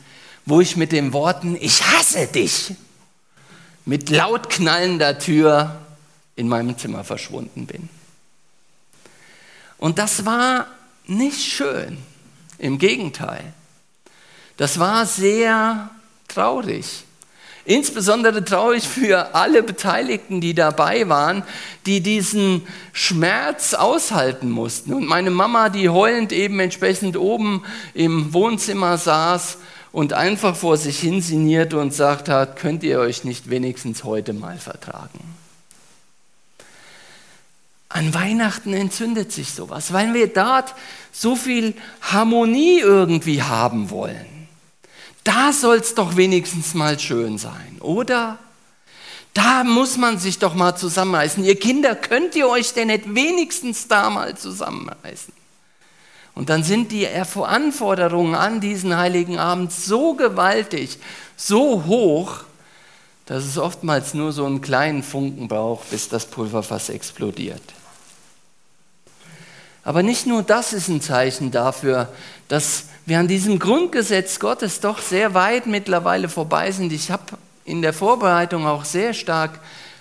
wo 0.45 0.61
ich 0.61 0.75
mit 0.75 0.91
den 0.91 1.13
Worten, 1.13 1.57
ich 1.59 1.83
hasse 1.83 2.27
dich, 2.27 2.75
mit 3.85 4.09
laut 4.09 4.49
knallender 4.49 5.17
Tür 5.17 5.81
in 6.35 6.47
meinem 6.47 6.77
Zimmer 6.77 7.03
verschwunden 7.03 7.65
bin. 7.65 7.89
Und 9.77 9.97
das 9.97 10.25
war 10.25 10.67
nicht 11.05 11.41
schön, 11.41 11.97
im 12.57 12.77
Gegenteil. 12.77 13.53
Das 14.57 14.79
war 14.79 15.05
sehr 15.05 15.89
traurig. 16.27 17.03
Insbesondere 17.65 18.43
traurig 18.43 18.87
für 18.87 19.35
alle 19.35 19.63
Beteiligten, 19.63 20.41
die 20.41 20.53
dabei 20.53 21.07
waren, 21.07 21.43
die 21.85 22.01
diesen 22.01 22.67
Schmerz 22.91 23.73
aushalten 23.73 24.49
mussten. 24.49 24.93
Und 24.93 25.07
meine 25.07 25.31
Mama, 25.31 25.69
die 25.69 25.87
heulend 25.87 26.33
eben 26.33 26.59
entsprechend 26.59 27.15
oben 27.15 27.63
im 27.93 28.33
Wohnzimmer 28.33 28.97
saß 28.97 29.59
und 29.93 30.11
einfach 30.11 30.57
vor 30.57 30.75
sich 30.75 30.99
hin 30.99 31.21
sinnierte 31.21 31.79
und 31.79 31.93
sagt 31.93 32.27
hat, 32.27 32.57
könnt 32.57 32.83
ihr 32.83 32.99
euch 32.99 33.23
nicht 33.23 33.49
wenigstens 33.49 34.03
heute 34.03 34.33
mal 34.33 34.57
vertragen? 34.57 35.19
An 37.87 38.13
Weihnachten 38.13 38.73
entzündet 38.73 39.31
sich 39.31 39.51
sowas, 39.51 39.93
weil 39.93 40.13
wir 40.15 40.27
dort 40.27 40.73
so 41.11 41.35
viel 41.35 41.75
Harmonie 42.01 42.79
irgendwie 42.79 43.43
haben 43.43 43.91
wollen. 43.91 44.32
Da 45.23 45.53
soll 45.53 45.77
es 45.77 45.95
doch 45.95 46.17
wenigstens 46.17 46.73
mal 46.73 46.99
schön 46.99 47.37
sein, 47.37 47.77
oder? 47.79 48.39
Da 49.33 49.63
muss 49.63 49.97
man 49.97 50.19
sich 50.19 50.37
doch 50.37 50.53
mal 50.53 50.75
zusammenreißen. 50.75 51.43
Ihr 51.43 51.59
Kinder, 51.59 51.95
könnt 51.95 52.35
ihr 52.35 52.47
euch 52.47 52.73
denn 52.73 52.87
nicht 52.87 53.15
wenigstens 53.15 53.87
da 53.87 54.09
mal 54.09 54.37
zusammenreißen? 54.37 55.33
Und 56.35 56.49
dann 56.49 56.63
sind 56.63 56.91
die 56.91 57.07
Anforderungen 57.07 58.35
an 58.35 58.59
diesen 58.59 58.97
heiligen 58.97 59.39
Abend 59.39 59.71
so 59.71 60.13
gewaltig, 60.15 60.97
so 61.35 61.85
hoch, 61.85 62.43
dass 63.25 63.43
es 63.45 63.57
oftmals 63.57 64.13
nur 64.13 64.31
so 64.33 64.45
einen 64.45 64.61
kleinen 64.61 65.03
Funken 65.03 65.47
braucht, 65.47 65.89
bis 65.91 66.09
das 66.09 66.25
Pulverfass 66.25 66.89
explodiert. 66.89 67.61
Aber 69.83 70.01
nicht 70.03 70.25
nur 70.25 70.43
das 70.43 70.73
ist 70.73 70.87
ein 70.87 71.01
Zeichen 71.01 71.51
dafür, 71.51 72.11
dass 72.47 72.85
wir 73.05 73.19
an 73.19 73.27
diesem 73.27 73.59
Grundgesetz 73.59 74.39
Gottes 74.39 74.79
doch 74.79 75.01
sehr 75.01 75.33
weit 75.33 75.67
mittlerweile 75.67 76.29
vorbei 76.29 76.71
sind. 76.71 76.93
Ich 76.93 77.11
habe 77.11 77.37
in 77.65 77.81
der 77.81 77.93
Vorbereitung 77.93 78.65
auch 78.65 78.85
sehr 78.85 79.13
stark 79.13 79.59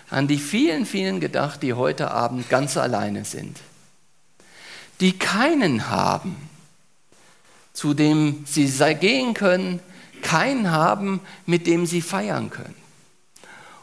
an 0.09 0.28
die 0.28 0.38
vielen, 0.38 0.87
vielen 0.87 1.21
gedacht, 1.21 1.62
die 1.62 1.75
heute 1.75 2.11
Abend 2.11 2.49
ganz 2.49 2.76
alleine 2.76 3.25
sind, 3.25 3.59
die 5.00 5.18
keinen 5.18 5.90
haben, 5.90 6.37
zu 7.73 7.94
dem 7.94 8.44
sie 8.47 8.66
gehen 8.94 9.35
können, 9.35 9.80
keinen 10.21 10.71
haben, 10.71 11.21
mit 11.47 11.66
dem 11.66 11.87
sie 11.87 12.02
feiern 12.02 12.50
können. 12.50 12.76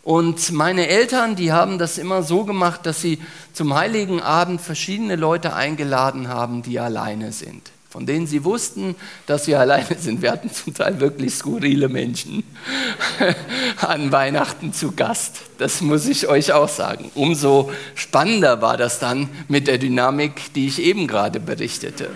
Und 0.01 0.53
meine 0.53 0.87
Eltern, 0.87 1.35
die 1.35 1.51
haben 1.51 1.77
das 1.77 1.97
immer 1.97 2.23
so 2.23 2.45
gemacht, 2.45 2.85
dass 2.85 3.01
sie 3.01 3.19
zum 3.51 3.73
heiligen 3.73 4.21
Abend 4.21 4.61
verschiedene 4.61 5.17
Leute 5.17 5.53
eingeladen 5.53 6.29
haben, 6.29 6.61
die 6.61 6.79
alleine 6.79 7.33
sind 7.33 7.71
von 7.89 8.05
denen 8.05 8.27
sie 8.27 8.43
wussten, 8.43 8.95
dass 9.25 9.45
sie 9.45 9.55
alleine 9.55 9.97
sind. 9.97 10.21
Wir 10.21 10.31
hatten 10.31 10.51
zum 10.53 10.73
Teil 10.75 10.99
wirklich 10.99 11.33
skurrile 11.33 11.89
Menschen 11.89 12.43
an 13.77 14.11
Weihnachten 14.11 14.73
zu 14.73 14.91
Gast. 14.91 15.41
Das 15.57 15.81
muss 15.81 16.07
ich 16.07 16.27
euch 16.27 16.53
auch 16.53 16.69
sagen. 16.69 17.11
Umso 17.15 17.71
spannender 17.95 18.61
war 18.61 18.77
das 18.77 18.99
dann 18.99 19.27
mit 19.47 19.67
der 19.67 19.79
Dynamik, 19.79 20.53
die 20.53 20.67
ich 20.67 20.81
eben 20.81 21.07
gerade 21.07 21.39
berichtete. 21.39 22.09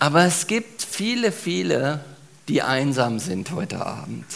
Aber 0.00 0.24
es 0.24 0.48
gibt 0.48 0.82
viele, 0.82 1.30
viele, 1.30 2.04
die 2.48 2.62
einsam 2.62 3.20
sind 3.20 3.52
heute 3.52 3.86
Abend. 3.86 4.26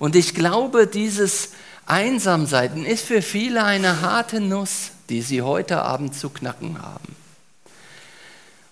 Und 0.00 0.16
ich 0.16 0.34
glaube, 0.34 0.88
dieses 0.88 1.50
Einsamsein 1.86 2.84
ist 2.84 3.04
für 3.04 3.22
viele 3.22 3.62
eine 3.62 4.00
harte 4.00 4.40
Nuss 4.40 4.90
die 5.12 5.20
Sie 5.20 5.42
heute 5.42 5.82
Abend 5.82 6.14
zu 6.14 6.30
knacken 6.30 6.80
haben. 6.80 7.14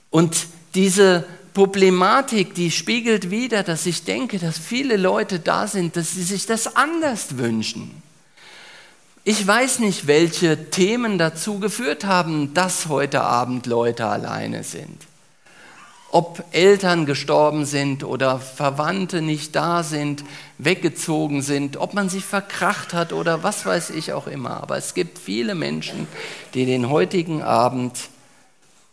Und 0.08 0.46
diese 0.74 1.26
Problematik, 1.52 2.54
die 2.54 2.70
spiegelt 2.70 3.30
wieder, 3.30 3.62
dass 3.62 3.84
ich 3.84 4.04
denke, 4.04 4.38
dass 4.38 4.58
viele 4.58 4.96
Leute 4.96 5.38
da 5.38 5.66
sind, 5.66 5.96
dass 5.96 6.12
sie 6.12 6.22
sich 6.22 6.46
das 6.46 6.76
anders 6.76 7.36
wünschen. 7.36 8.02
Ich 9.22 9.46
weiß 9.46 9.80
nicht, 9.80 10.06
welche 10.06 10.70
Themen 10.70 11.18
dazu 11.18 11.58
geführt 11.58 12.06
haben, 12.06 12.54
dass 12.54 12.88
heute 12.88 13.20
Abend 13.20 13.66
Leute 13.66 14.06
alleine 14.06 14.64
sind 14.64 15.09
ob 16.12 16.44
Eltern 16.50 17.06
gestorben 17.06 17.64
sind 17.64 18.02
oder 18.02 18.40
Verwandte 18.40 19.22
nicht 19.22 19.54
da 19.54 19.82
sind, 19.82 20.24
weggezogen 20.58 21.42
sind, 21.42 21.76
ob 21.76 21.94
man 21.94 22.08
sich 22.08 22.24
verkracht 22.24 22.92
hat 22.94 23.12
oder 23.12 23.42
was 23.42 23.64
weiß 23.64 23.90
ich 23.90 24.12
auch 24.12 24.26
immer. 24.26 24.62
Aber 24.62 24.76
es 24.76 24.94
gibt 24.94 25.18
viele 25.18 25.54
Menschen, 25.54 26.08
die 26.54 26.66
den 26.66 26.88
heutigen 26.88 27.42
Abend 27.42 28.08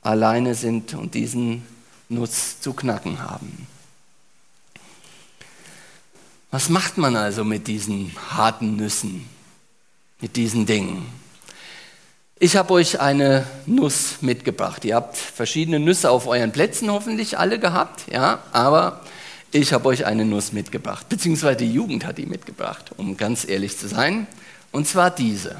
alleine 0.01 0.53
sind 0.53 0.93
und 0.93 1.15
diesen 1.15 1.65
Nuss 2.07 2.61
zu 2.61 2.73
knacken 2.73 3.21
haben. 3.23 3.67
Was 6.51 6.69
macht 6.69 6.97
man 6.97 7.15
also 7.15 7.43
mit 7.43 7.67
diesen 7.67 8.15
harten 8.29 8.77
Nüssen, 8.77 9.27
mit 10.21 10.35
diesen 10.35 10.65
Dingen? 10.65 11.05
Ich 12.39 12.55
habe 12.55 12.73
euch 12.75 12.99
eine 12.99 13.47
Nuss 13.65 14.17
mitgebracht. 14.21 14.85
Ihr 14.85 14.93
habt 14.93 15.17
verschiedene 15.17 15.79
Nüsse 15.79 16.11
auf 16.11 16.27
euren 16.27 16.51
Plätzen 16.51 16.91
hoffentlich 16.91 17.39
alle 17.39 17.57
gehabt, 17.57 18.11
ja, 18.11 18.43
aber 18.51 19.01
Ich 19.51 19.73
habe 19.73 19.87
euch 19.87 20.05
eine 20.05 20.25
Nuss 20.25 20.51
mitgebracht, 20.51 21.09
beziehungsweise 21.09 21.57
die 21.57 21.71
Jugend 21.71 22.05
hat 22.05 22.17
die 22.19 22.25
mitgebracht, 22.27 22.91
um 22.97 23.17
ganz 23.17 23.47
ehrlich 23.47 23.77
zu 23.77 23.87
sein. 23.87 24.27
Und 24.71 24.87
zwar 24.87 25.09
diese. 25.09 25.55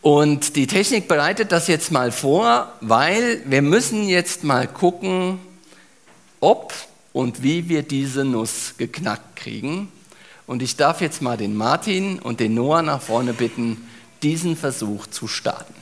Und 0.00 0.54
die 0.54 0.66
Technik 0.68 1.08
bereitet 1.08 1.50
das 1.50 1.66
jetzt 1.66 1.90
mal 1.90 2.12
vor, 2.12 2.72
weil 2.80 3.42
wir 3.46 3.62
müssen 3.62 4.06
jetzt 4.06 4.44
mal 4.44 4.68
gucken, 4.68 5.40
ob 6.40 6.72
und 7.12 7.42
wie 7.42 7.68
wir 7.68 7.82
diese 7.82 8.24
Nuss 8.24 8.74
geknackt 8.76 9.34
kriegen. 9.34 9.90
Und 10.46 10.62
ich 10.62 10.76
darf 10.76 11.00
jetzt 11.00 11.22
mal 11.22 11.36
den 11.36 11.56
Martin 11.56 12.18
und 12.18 12.38
den 12.38 12.54
Noah 12.54 12.82
nach 12.82 13.00
vorne 13.00 13.32
bitten, 13.32 13.88
diesen 14.22 14.56
Versuch 14.56 15.06
zu 15.06 15.28
starten. 15.28 15.74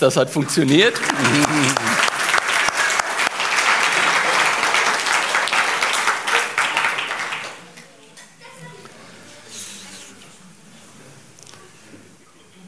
Das 0.00 0.16
hat 0.16 0.30
funktioniert. 0.30 0.98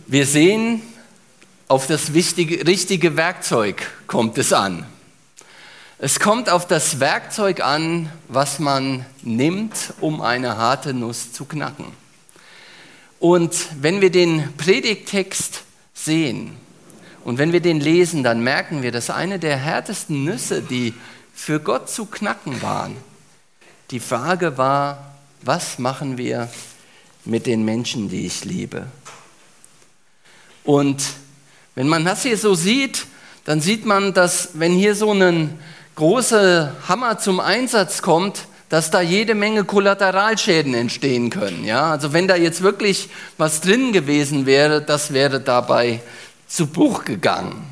Wir 0.07 0.27
sehen, 0.27 0.83
auf 1.69 1.87
das 1.87 2.13
wichtige, 2.13 2.67
richtige 2.67 3.17
Werkzeug 3.17 3.83
kommt 4.07 4.37
es 4.37 4.53
an. 4.53 4.87
Es 6.05 6.19
kommt 6.19 6.51
auf 6.51 6.67
das 6.67 6.99
Werkzeug 6.99 7.61
an, 7.61 8.11
was 8.27 8.59
man 8.59 9.07
nimmt, 9.23 9.95
um 10.01 10.21
eine 10.21 10.57
harte 10.57 10.95
Nuss 10.95 11.33
zu 11.33 11.45
knacken. 11.45 11.85
Und 13.21 13.55
wenn 13.81 14.01
wir 14.01 14.11
den 14.11 14.53
Predigtext 14.57 15.63
sehen, 15.95 16.57
und 17.23 17.39
wenn 17.39 17.53
wir 17.53 17.61
den 17.61 17.79
lesen, 17.79 18.25
dann 18.25 18.43
merken 18.43 18.83
wir, 18.83 18.91
dass 18.91 19.11
eine 19.11 19.39
der 19.39 19.57
härtesten 19.57 20.25
Nüsse, 20.25 20.61
die 20.61 20.93
für 21.33 21.61
Gott 21.61 21.89
zu 21.89 22.07
knacken 22.07 22.61
waren, 22.63 22.97
die 23.93 24.01
Frage 24.01 24.59
war, 24.59 25.15
was 25.43 25.79
machen 25.79 26.19
wir 26.19 26.49
mit 27.25 27.47
den 27.47 27.65
Menschen, 27.65 28.09
die 28.09 28.27
ich 28.27 28.45
liebe? 28.45 28.89
Und 30.65 31.01
wenn 31.77 31.87
man 31.87 32.05
das 32.05 32.25
hier 32.25 32.39
so 32.39 32.57
sieht, 32.57 33.07
dann 33.45 33.61
sieht 33.61 33.87
man, 33.87 34.13
dass 34.15 34.51
wenn 34.55 34.73
hier 34.73 34.97
so 34.97 35.13
ein 35.13 35.61
großer 35.95 36.75
Hammer 36.89 37.19
zum 37.19 37.41
Einsatz 37.41 38.03
kommt, 38.03 38.47
dass 38.69 38.91
da 38.91 39.03
jede 39.03 39.35
Menge 39.35 39.65
Kollateralschäden 39.65 40.73
entstehen 40.73 41.29
können. 41.29 41.65
Ja? 41.65 41.91
Also 41.91 42.13
wenn 42.15 42.27
da 42.27 42.37
jetzt 42.37 42.63
wirklich 42.63 43.11
was 43.37 43.61
drin 43.61 43.93
gewesen 43.93 44.47
wäre, 44.47 44.81
das 44.81 45.13
wäre 45.13 45.41
dabei 45.41 46.01
zu 46.49 46.67
Bruch 46.67 47.05
gegangen. 47.05 47.67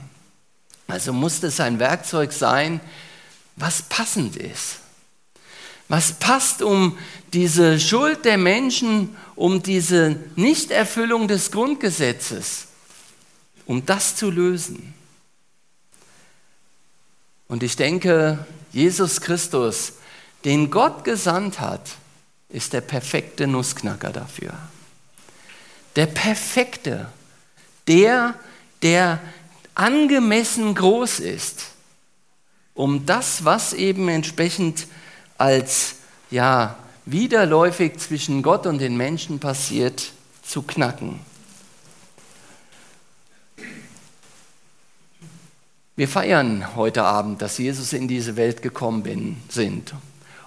Also 0.88 1.12
muss 1.12 1.42
es 1.42 1.60
ein 1.60 1.78
Werkzeug 1.78 2.32
sein, 2.32 2.80
was 3.56 3.82
passend 3.82 4.36
ist. 4.36 4.80
Was 5.88 6.12
passt, 6.12 6.62
um 6.62 6.98
diese 7.32 7.80
Schuld 7.80 8.24
der 8.24 8.38
Menschen, 8.38 9.16
um 9.36 9.62
diese 9.62 10.16
Nichterfüllung 10.36 11.28
des 11.28 11.50
Grundgesetzes, 11.50 12.66
um 13.66 13.86
das 13.86 14.16
zu 14.16 14.30
lösen. 14.30 14.94
Und 17.50 17.64
ich 17.64 17.74
denke, 17.74 18.38
Jesus 18.70 19.20
Christus, 19.20 19.94
den 20.44 20.70
Gott 20.70 21.02
gesandt 21.02 21.58
hat, 21.58 21.80
ist 22.48 22.72
der 22.72 22.80
perfekte 22.80 23.48
Nussknacker 23.48 24.10
dafür. 24.10 24.52
Der 25.96 26.06
perfekte, 26.06 27.08
der, 27.88 28.36
der 28.82 29.18
angemessen 29.74 30.76
groß 30.76 31.18
ist, 31.18 31.66
um 32.74 33.04
das, 33.04 33.44
was 33.44 33.72
eben 33.72 34.08
entsprechend 34.08 34.86
als 35.36 35.96
ja, 36.30 36.76
widerläufig 37.04 37.98
zwischen 37.98 38.44
Gott 38.44 38.64
und 38.64 38.78
den 38.78 38.96
Menschen 38.96 39.40
passiert, 39.40 40.12
zu 40.44 40.62
knacken. 40.62 41.18
Wir 45.96 46.08
feiern 46.08 46.76
heute 46.76 47.02
Abend, 47.02 47.42
dass 47.42 47.58
Jesus 47.58 47.92
in 47.92 48.08
diese 48.08 48.36
Welt 48.36 48.62
gekommen 48.62 49.02
bin, 49.02 49.36
sind. 49.48 49.92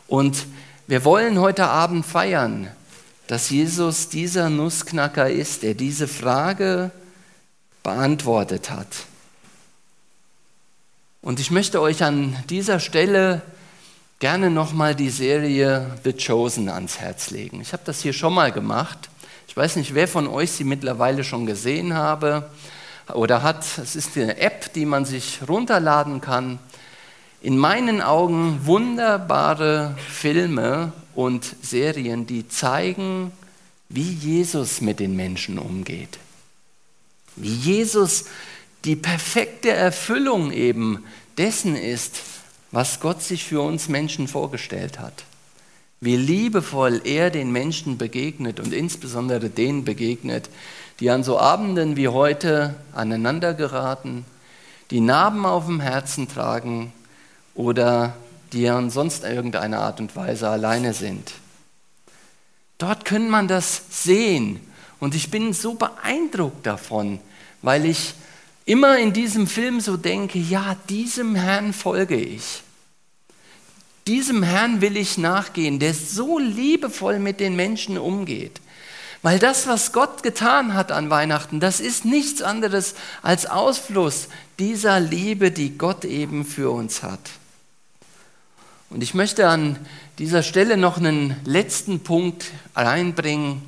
Und 0.07 0.47
wir 0.87 1.05
wollen 1.05 1.39
heute 1.39 1.67
Abend 1.67 2.05
feiern, 2.05 2.69
dass 3.27 3.49
Jesus 3.49 4.09
dieser 4.09 4.49
Nussknacker 4.49 5.29
ist, 5.29 5.63
der 5.63 5.73
diese 5.73 6.07
Frage 6.07 6.91
beantwortet 7.83 8.69
hat. 8.69 8.87
Und 11.21 11.39
ich 11.39 11.51
möchte 11.51 11.81
euch 11.81 12.03
an 12.03 12.35
dieser 12.49 12.79
Stelle 12.79 13.41
gerne 14.19 14.49
nochmal 14.49 14.95
die 14.95 15.09
Serie 15.09 15.97
The 16.03 16.13
Chosen 16.13 16.69
ans 16.69 16.99
Herz 16.99 17.29
legen. 17.29 17.61
Ich 17.61 17.73
habe 17.73 17.83
das 17.85 18.01
hier 18.01 18.13
schon 18.13 18.33
mal 18.33 18.51
gemacht. 18.51 19.09
Ich 19.47 19.55
weiß 19.55 19.75
nicht, 19.75 19.93
wer 19.93 20.07
von 20.07 20.27
euch 20.27 20.51
sie 20.51 20.63
mittlerweile 20.63 21.23
schon 21.23 21.45
gesehen 21.45 21.93
habe 21.93 22.49
oder 23.13 23.43
hat. 23.43 23.65
Es 23.77 23.95
ist 23.95 24.17
eine 24.17 24.37
App, 24.37 24.73
die 24.73 24.85
man 24.85 25.05
sich 25.05 25.39
runterladen 25.47 26.21
kann. 26.21 26.59
In 27.41 27.57
meinen 27.57 28.01
Augen 28.01 28.61
wunderbare 28.65 29.97
Filme 30.09 30.93
und 31.13 31.55
Serien, 31.61 32.25
die 32.25 32.47
zeigen, 32.47 33.31
wie 33.89 34.11
Jesus 34.11 34.81
mit 34.81 34.99
den 34.99 35.15
Menschen 35.15 35.59
umgeht. 35.59 36.17
Wie 37.35 37.53
Jesus 37.53 38.25
die 38.85 38.95
perfekte 38.95 39.71
Erfüllung 39.71 40.51
eben 40.51 41.03
dessen 41.37 41.75
ist, 41.75 42.21
was 42.71 42.99
Gott 42.99 43.21
sich 43.21 43.43
für 43.43 43.61
uns 43.61 43.87
Menschen 43.87 44.27
vorgestellt 44.27 44.99
hat. 44.99 45.25
Wie 46.01 46.17
liebevoll 46.17 47.01
er 47.05 47.29
den 47.29 47.51
Menschen 47.51 47.97
begegnet 47.97 48.59
und 48.59 48.73
insbesondere 48.73 49.49
denen 49.49 49.85
begegnet, 49.85 50.49
die 50.99 51.09
an 51.09 51.23
so 51.23 51.39
Abenden 51.39 51.97
wie 51.97 52.07
heute 52.07 52.75
aneinander 52.93 53.53
geraten, 53.53 54.25
die 54.91 54.99
Narben 54.99 55.45
auf 55.45 55.65
dem 55.65 55.79
Herzen 55.79 56.27
tragen 56.27 56.93
oder 57.55 58.15
die 58.51 58.69
an 58.69 58.89
sonst 58.89 59.23
irgendeiner 59.23 59.79
Art 59.79 59.99
und 59.99 60.15
Weise 60.15 60.49
alleine 60.49 60.93
sind. 60.93 61.33
Dort 62.77 63.05
kann 63.05 63.29
man 63.29 63.47
das 63.47 63.83
sehen 63.89 64.59
und 64.99 65.15
ich 65.15 65.31
bin 65.31 65.53
so 65.53 65.73
beeindruckt 65.73 66.65
davon, 66.65 67.19
weil 67.61 67.85
ich 67.85 68.13
immer 68.65 68.97
in 68.97 69.13
diesem 69.13 69.47
Film 69.47 69.79
so 69.79 69.97
denke, 69.97 70.39
ja, 70.39 70.75
diesem 70.89 71.35
Herrn 71.35 71.73
folge 71.73 72.15
ich. 72.15 72.63
Diesem 74.07 74.43
Herrn 74.43 74.81
will 74.81 74.97
ich 74.97 75.17
nachgehen, 75.17 75.79
der 75.79 75.93
so 75.93 76.37
liebevoll 76.39 77.19
mit 77.19 77.39
den 77.39 77.55
Menschen 77.55 77.97
umgeht. 77.97 78.59
Weil 79.23 79.39
das, 79.39 79.67
was 79.67 79.93
Gott 79.93 80.21
getan 80.21 80.73
hat 80.73 80.91
an 80.91 81.09
Weihnachten, 81.09 81.61
das 81.61 81.79
ist 81.79 82.03
nichts 82.03 82.41
anderes 82.41 82.93
als 83.21 83.45
Ausfluss 83.45 84.27
dieser 84.59 84.99
Liebe, 84.99 85.49
die 85.49 85.77
Gott 85.77 86.03
eben 86.03 86.45
für 86.45 86.69
uns 86.69 87.01
hat. 87.03 87.21
Und 88.89 89.01
ich 89.01 89.13
möchte 89.13 89.47
an 89.47 89.79
dieser 90.19 90.43
Stelle 90.43 90.75
noch 90.75 90.97
einen 90.97 91.37
letzten 91.45 92.01
Punkt 92.01 92.51
reinbringen, 92.75 93.61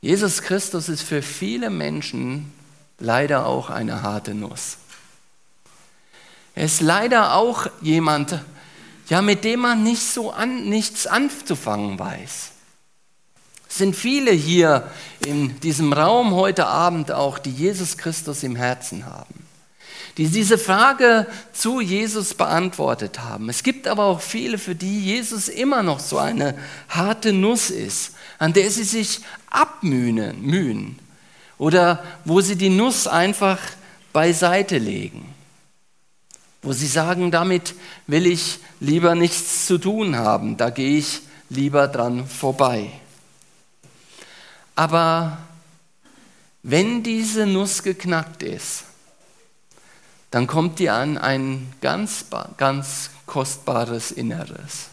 Jesus 0.00 0.42
Christus 0.42 0.88
ist 0.88 1.02
für 1.02 1.22
viele 1.22 1.70
Menschen 1.70 2.52
leider 2.98 3.46
auch 3.46 3.70
eine 3.70 4.02
harte 4.02 4.34
Nuss. 4.34 4.76
Er 6.54 6.66
ist 6.66 6.80
leider 6.80 7.34
auch 7.34 7.66
jemand, 7.80 8.38
ja, 9.08 9.20
mit 9.20 9.44
dem 9.44 9.60
man 9.60 9.82
nicht 9.82 10.02
so 10.02 10.30
an, 10.30 10.68
nichts 10.68 11.06
anzufangen 11.06 11.98
weiß. 11.98 12.53
Es 13.74 13.78
sind 13.78 13.96
viele 13.96 14.30
hier 14.30 14.88
in 15.26 15.58
diesem 15.58 15.92
Raum 15.92 16.32
heute 16.32 16.68
Abend 16.68 17.10
auch, 17.10 17.40
die 17.40 17.50
Jesus 17.50 17.96
Christus 17.96 18.44
im 18.44 18.54
Herzen 18.54 19.04
haben, 19.04 19.34
die 20.16 20.28
diese 20.28 20.58
Frage 20.58 21.26
zu 21.52 21.80
Jesus 21.80 22.34
beantwortet 22.34 23.18
haben. 23.18 23.48
Es 23.48 23.64
gibt 23.64 23.88
aber 23.88 24.04
auch 24.04 24.20
viele, 24.20 24.58
für 24.58 24.76
die 24.76 25.00
Jesus 25.00 25.48
immer 25.48 25.82
noch 25.82 25.98
so 25.98 26.18
eine 26.18 26.56
harte 26.88 27.32
Nuss 27.32 27.70
ist 27.70 28.12
an 28.38 28.52
der 28.52 28.70
sie 28.70 28.84
sich 28.84 29.22
abmühen 29.50 30.40
mühen, 30.40 30.96
oder 31.58 32.04
wo 32.24 32.40
sie 32.40 32.54
die 32.54 32.70
Nuss 32.70 33.08
einfach 33.08 33.58
beiseite 34.12 34.78
legen, 34.78 35.34
wo 36.62 36.72
sie 36.72 36.86
sagen, 36.86 37.32
damit 37.32 37.74
will 38.06 38.26
ich 38.26 38.60
lieber 38.78 39.16
nichts 39.16 39.66
zu 39.66 39.78
tun 39.78 40.14
haben, 40.14 40.56
da 40.56 40.70
gehe 40.70 40.98
ich 40.98 41.22
lieber 41.48 41.88
dran 41.88 42.28
vorbei. 42.28 42.92
Aber 44.74 45.38
wenn 46.62 47.02
diese 47.02 47.46
Nuss 47.46 47.82
geknackt 47.82 48.42
ist, 48.42 48.84
dann 50.30 50.46
kommt 50.46 50.78
die 50.78 50.90
an 50.90 51.16
ein 51.16 51.72
ganz, 51.80 52.26
ganz 52.56 53.10
kostbares 53.26 54.10
Inneres. 54.10 54.88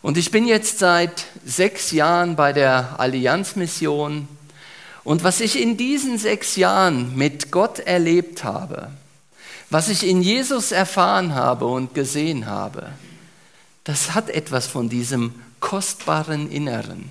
Und 0.00 0.16
ich 0.16 0.30
bin 0.30 0.46
jetzt 0.46 0.78
seit 0.78 1.26
sechs 1.44 1.90
Jahren 1.90 2.36
bei 2.36 2.52
der 2.52 2.98
Allianzmission 2.98 4.28
Und 5.04 5.22
was 5.22 5.40
ich 5.40 5.60
in 5.60 5.76
diesen 5.76 6.18
sechs 6.18 6.56
Jahren 6.56 7.14
mit 7.14 7.50
Gott 7.50 7.78
erlebt 7.78 8.42
habe, 8.42 8.90
was 9.68 9.88
ich 9.88 10.06
in 10.06 10.22
Jesus 10.22 10.72
erfahren 10.72 11.34
habe 11.34 11.66
und 11.66 11.94
gesehen 11.94 12.46
habe, 12.46 12.90
das 13.84 14.14
hat 14.14 14.30
etwas 14.30 14.66
von 14.66 14.88
diesem 14.88 15.34
kostbaren 15.60 16.50
Inneren. 16.50 17.10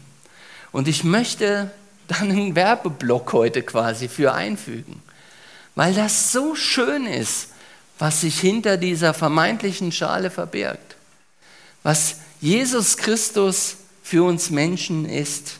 Und 0.73 0.89
ich 0.89 1.05
möchte 1.05 1.71
dann 2.09 2.31
einen 2.31 2.55
Werbeblock 2.55 3.31
heute 3.31 3.63
quasi 3.63 4.09
für 4.09 4.33
einfügen, 4.33 5.01
weil 5.75 5.93
das 5.93 6.33
so 6.33 6.55
schön 6.55 7.05
ist, 7.05 7.49
was 7.99 8.21
sich 8.21 8.39
hinter 8.39 8.75
dieser 8.75 9.13
vermeintlichen 9.13 9.93
Schale 9.93 10.29
verbirgt, 10.29 10.97
was 11.83 12.17
Jesus 12.41 12.97
Christus 12.97 13.77
für 14.01 14.25
uns 14.25 14.49
Menschen 14.49 15.05
ist. 15.05 15.59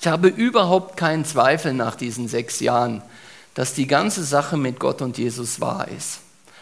Ich 0.00 0.06
habe 0.06 0.28
überhaupt 0.28 0.96
keinen 0.96 1.24
Zweifel 1.24 1.72
nach 1.72 1.94
diesen 1.94 2.28
sechs 2.28 2.60
Jahren, 2.60 3.02
dass 3.54 3.74
die 3.74 3.86
ganze 3.86 4.24
Sache 4.24 4.56
mit 4.56 4.78
Gott 4.78 5.02
und 5.02 5.18
Jesus 5.18 5.60
wahr 5.60 5.88
ist. 5.88 6.18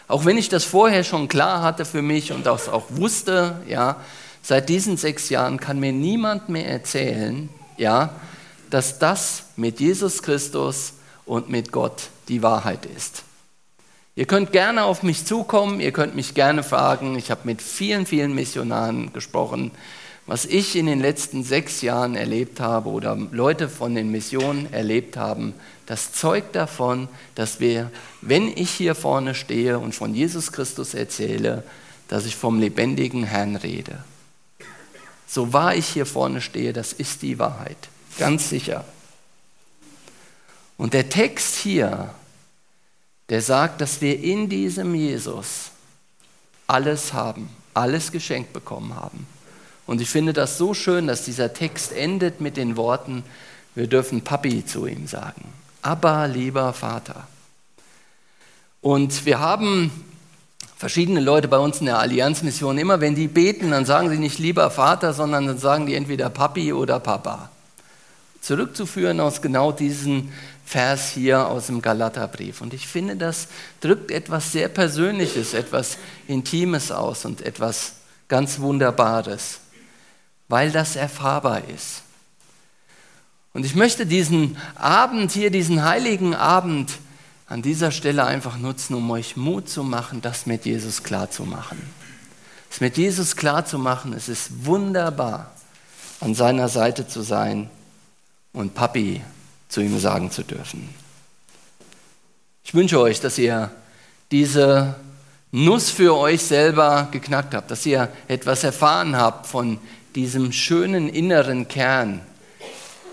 Auch 0.08 0.24
wenn 0.24 0.38
ich 0.38 0.48
das 0.48 0.64
vorher 0.64 1.02
schon 1.02 1.28
klar 1.28 1.62
hatte 1.62 1.84
für 1.84 2.02
mich 2.02 2.32
und 2.32 2.46
das 2.46 2.68
auch 2.68 2.84
wusste, 2.90 3.60
ja, 3.66 3.96
seit 4.46 4.68
diesen 4.68 4.96
sechs 4.96 5.28
Jahren 5.28 5.58
kann 5.58 5.80
mir 5.80 5.92
niemand 5.92 6.48
mehr 6.48 6.68
erzählen, 6.68 7.48
ja, 7.76 8.14
dass 8.70 8.98
das 8.98 9.44
mit 9.56 9.80
Jesus 9.80 10.22
Christus 10.22 10.94
und 11.24 11.50
mit 11.50 11.72
Gott 11.72 12.08
die 12.28 12.42
Wahrheit 12.42 12.86
ist. 12.86 13.24
Ihr 14.14 14.26
könnt 14.26 14.52
gerne 14.52 14.84
auf 14.84 15.02
mich 15.02 15.26
zukommen, 15.26 15.80
ihr 15.80 15.92
könnt 15.92 16.16
mich 16.16 16.34
gerne 16.34 16.62
fragen. 16.62 17.16
Ich 17.18 17.30
habe 17.30 17.42
mit 17.44 17.60
vielen, 17.60 18.06
vielen 18.06 18.34
Missionaren 18.34 19.12
gesprochen 19.12 19.72
was 20.26 20.44
ich 20.44 20.74
in 20.74 20.86
den 20.86 21.00
letzten 21.00 21.44
sechs 21.44 21.82
Jahren 21.82 22.16
erlebt 22.16 22.58
habe 22.58 22.90
oder 22.90 23.16
Leute 23.30 23.68
von 23.68 23.94
den 23.94 24.10
Missionen 24.10 24.72
erlebt 24.72 25.16
haben, 25.16 25.54
das 25.86 26.12
zeugt 26.12 26.56
davon, 26.56 27.08
dass 27.36 27.60
wir, 27.60 27.92
wenn 28.22 28.48
ich 28.48 28.70
hier 28.70 28.96
vorne 28.96 29.36
stehe 29.36 29.78
und 29.78 29.94
von 29.94 30.14
Jesus 30.14 30.50
Christus 30.50 30.94
erzähle, 30.94 31.62
dass 32.08 32.26
ich 32.26 32.34
vom 32.34 32.58
lebendigen 32.58 33.22
Herrn 33.22 33.54
rede. 33.54 33.98
So 35.26 35.52
wahr 35.52 35.74
ich 35.74 35.86
hier 35.88 36.06
vorne 36.06 36.40
stehe, 36.40 36.72
das 36.72 36.92
ist 36.92 37.22
die 37.22 37.38
Wahrheit, 37.38 37.76
ganz 38.18 38.48
sicher. 38.48 38.84
Und 40.76 40.92
der 40.92 41.08
Text 41.08 41.56
hier, 41.56 42.14
der 43.28 43.42
sagt, 43.42 43.80
dass 43.80 44.00
wir 44.00 44.20
in 44.20 44.48
diesem 44.48 44.94
Jesus 44.94 45.70
alles 46.66 47.12
haben, 47.12 47.48
alles 47.74 48.12
geschenkt 48.12 48.52
bekommen 48.52 48.94
haben. 48.94 49.26
Und 49.86 50.00
ich 50.00 50.08
finde 50.08 50.32
das 50.32 50.58
so 50.58 50.74
schön, 50.74 51.06
dass 51.06 51.24
dieser 51.24 51.52
Text 51.52 51.92
endet 51.92 52.40
mit 52.40 52.56
den 52.56 52.76
Worten, 52.76 53.24
wir 53.74 53.86
dürfen 53.86 54.22
Papi 54.22 54.64
zu 54.64 54.86
ihm 54.86 55.06
sagen. 55.06 55.52
Aber 55.82 56.26
lieber 56.26 56.72
Vater. 56.72 57.26
Und 58.80 59.26
wir 59.26 59.38
haben 59.38 59.90
verschiedene 60.76 61.20
Leute 61.20 61.48
bei 61.48 61.58
uns 61.58 61.80
in 61.80 61.86
der 61.86 61.98
Allianzmission, 61.98 62.78
immer 62.78 63.00
wenn 63.00 63.14
die 63.14 63.28
beten, 63.28 63.70
dann 63.70 63.86
sagen 63.86 64.10
sie 64.10 64.18
nicht 64.18 64.38
lieber 64.38 64.70
Vater, 64.70 65.12
sondern 65.12 65.46
dann 65.46 65.58
sagen 65.58 65.86
die 65.86 65.94
entweder 65.94 66.30
Papi 66.30 66.72
oder 66.72 67.00
Papa. 67.00 67.50
Zurückzuführen 68.40 69.20
aus 69.20 69.42
genau 69.42 69.72
diesem 69.72 70.32
Vers 70.64 71.10
hier 71.10 71.48
aus 71.48 71.66
dem 71.66 71.82
Galaterbrief. 71.82 72.60
Und 72.60 72.74
ich 72.74 72.86
finde, 72.86 73.16
das 73.16 73.48
drückt 73.80 74.10
etwas 74.10 74.52
sehr 74.52 74.68
Persönliches, 74.68 75.54
etwas 75.54 75.98
Intimes 76.28 76.92
aus 76.92 77.24
und 77.24 77.40
etwas 77.40 77.94
ganz 78.28 78.60
Wunderbares 78.60 79.60
weil 80.48 80.70
das 80.70 80.96
erfahrbar 80.96 81.62
ist. 81.74 82.02
Und 83.52 83.64
ich 83.64 83.74
möchte 83.74 84.06
diesen 84.06 84.56
Abend 84.74 85.32
hier, 85.32 85.50
diesen 85.50 85.84
heiligen 85.84 86.34
Abend 86.34 86.92
an 87.46 87.62
dieser 87.62 87.92
Stelle 87.92 88.24
einfach 88.24 88.58
nutzen, 88.58 88.94
um 88.94 89.10
euch 89.10 89.36
Mut 89.36 89.68
zu 89.68 89.84
machen, 89.84 90.20
das 90.20 90.46
mit 90.46 90.64
Jesus 90.64 91.02
klar 91.02 91.30
zu. 91.30 91.46
Es 92.70 92.80
mit 92.80 92.96
Jesus 92.96 93.36
klar 93.36 93.64
zu 93.64 93.78
machen, 93.78 94.12
es 94.12 94.28
ist 94.28 94.66
wunderbar, 94.66 95.52
an 96.20 96.34
seiner 96.34 96.68
Seite 96.68 97.06
zu 97.06 97.22
sein 97.22 97.70
und 98.52 98.74
Papi 98.74 99.22
zu 99.68 99.80
ihm 99.80 99.98
sagen 99.98 100.30
zu 100.30 100.42
dürfen. 100.42 100.88
Ich 102.64 102.74
wünsche 102.74 103.00
euch, 103.00 103.20
dass 103.20 103.38
ihr 103.38 103.70
diese 104.32 104.96
Nuss 105.52 105.90
für 105.90 106.16
euch 106.16 106.42
selber 106.42 107.08
geknackt 107.12 107.54
habt, 107.54 107.70
dass 107.70 107.86
ihr 107.86 108.08
etwas 108.26 108.64
erfahren 108.64 109.16
habt 109.16 109.46
von 109.46 109.78
diesem 110.16 110.50
schönen 110.50 111.08
inneren 111.08 111.68
Kern, 111.68 112.22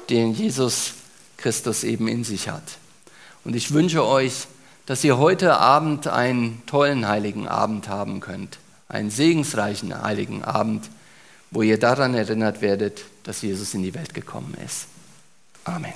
den 0.09 0.33
Jesus 0.33 0.93
Christus 1.37 1.83
eben 1.83 2.07
in 2.07 2.23
sich 2.23 2.49
hat. 2.49 2.63
Und 3.43 3.55
ich 3.55 3.73
wünsche 3.73 4.05
euch, 4.05 4.47
dass 4.85 5.03
ihr 5.03 5.17
heute 5.17 5.57
Abend 5.57 6.07
einen 6.07 6.61
tollen 6.65 7.07
heiligen 7.07 7.47
Abend 7.47 7.87
haben 7.87 8.19
könnt, 8.19 8.59
einen 8.89 9.09
segensreichen 9.09 10.01
heiligen 10.01 10.43
Abend, 10.43 10.89
wo 11.51 11.61
ihr 11.61 11.79
daran 11.79 12.13
erinnert 12.13 12.61
werdet, 12.61 13.03
dass 13.23 13.41
Jesus 13.41 13.73
in 13.73 13.83
die 13.83 13.93
Welt 13.93 14.13
gekommen 14.13 14.55
ist. 14.65 14.87
Amen. 15.63 15.93